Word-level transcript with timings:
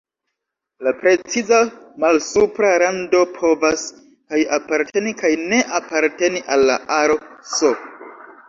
La 0.85 0.91
preciza 1.01 1.59
malsupra 2.05 2.71
rando 2.83 3.21
povas 3.37 3.85
kaj 4.07 4.41
aparteni 4.59 5.15
kaj 5.23 5.33
ne 5.53 5.63
aparteni 5.81 6.45
al 6.57 6.69
la 6.73 6.83
aro 7.01 7.21
"S". 7.55 7.73